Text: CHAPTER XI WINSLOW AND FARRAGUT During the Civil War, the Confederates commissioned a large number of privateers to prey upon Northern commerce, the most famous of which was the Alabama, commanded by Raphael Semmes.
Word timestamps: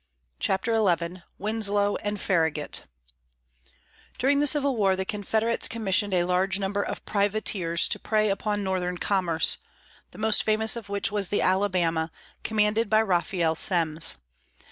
CHAPTER 0.39 0.73
XI 0.83 1.21
WINSLOW 1.37 1.95
AND 1.97 2.19
FARRAGUT 2.19 2.85
During 4.17 4.39
the 4.39 4.47
Civil 4.47 4.75
War, 4.75 4.95
the 4.95 5.05
Confederates 5.05 5.67
commissioned 5.67 6.15
a 6.15 6.23
large 6.23 6.57
number 6.57 6.81
of 6.81 7.05
privateers 7.05 7.87
to 7.89 7.99
prey 7.99 8.31
upon 8.31 8.63
Northern 8.63 8.97
commerce, 8.97 9.59
the 10.09 10.17
most 10.17 10.41
famous 10.41 10.75
of 10.75 10.89
which 10.89 11.11
was 11.11 11.29
the 11.29 11.43
Alabama, 11.43 12.11
commanded 12.41 12.89
by 12.89 13.03
Raphael 13.03 13.53
Semmes. 13.53 14.17